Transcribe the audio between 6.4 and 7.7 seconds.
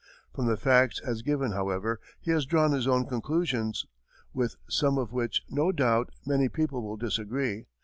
people will disagree.